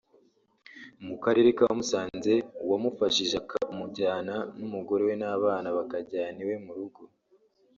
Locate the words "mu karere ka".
1.07-1.67